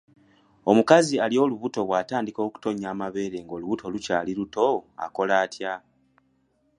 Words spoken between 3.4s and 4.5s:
nga olubuto lukyali